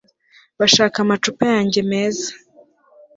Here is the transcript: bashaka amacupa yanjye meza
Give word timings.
bashaka 0.59 0.95
amacupa 1.03 1.43
yanjye 1.53 1.79
meza 1.91 2.29